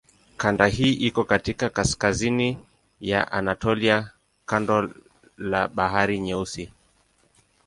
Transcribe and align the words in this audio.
Kanda 0.37 0.65
hii 0.67 0.93
iko 0.93 1.23
katika 1.23 1.69
kaskazini 1.69 2.57
ya 3.01 3.31
Anatolia 3.31 4.11
kando 4.45 4.93
la 5.37 5.67
Bahari 5.67 6.19
Nyeusi. 6.19 6.71